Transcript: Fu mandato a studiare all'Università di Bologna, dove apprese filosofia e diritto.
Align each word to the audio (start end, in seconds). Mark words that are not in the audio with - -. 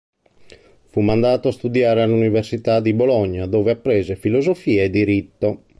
Fu 0.87 1.01
mandato 1.01 1.49
a 1.49 1.51
studiare 1.51 2.01
all'Università 2.01 2.79
di 2.79 2.91
Bologna, 2.93 3.45
dove 3.45 3.69
apprese 3.69 4.15
filosofia 4.15 4.81
e 4.81 4.89
diritto. 4.89 5.65